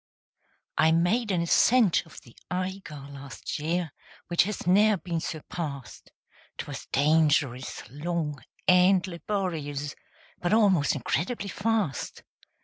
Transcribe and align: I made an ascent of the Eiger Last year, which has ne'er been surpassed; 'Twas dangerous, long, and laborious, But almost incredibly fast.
I 0.79 0.91
made 0.91 1.29
an 1.29 1.41
ascent 1.43 2.07
of 2.07 2.21
the 2.21 2.35
Eiger 2.49 3.05
Last 3.11 3.59
year, 3.59 3.91
which 4.29 4.45
has 4.45 4.65
ne'er 4.65 4.97
been 4.97 5.19
surpassed; 5.19 6.11
'Twas 6.57 6.87
dangerous, 6.91 7.83
long, 7.87 8.39
and 8.67 9.05
laborious, 9.05 9.93
But 10.39 10.53
almost 10.53 10.95
incredibly 10.95 11.49
fast. 11.49 12.23